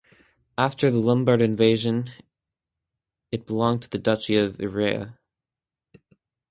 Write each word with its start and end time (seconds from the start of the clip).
After 0.57 0.89
the 0.89 0.97
Lombard 0.97 1.43
invasion 1.43 2.09
it 3.31 3.45
belonged 3.45 3.83
to 3.83 3.89
the 3.91 3.99
Duchy 3.99 4.35
of 4.35 4.57
Ivrea. 4.57 5.19